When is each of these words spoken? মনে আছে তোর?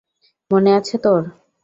মনে 0.51 0.71
আছে 0.73 0.95
তোর? 1.03 1.21